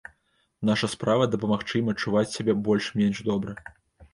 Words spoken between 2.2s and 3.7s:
сябе больш-менш добра.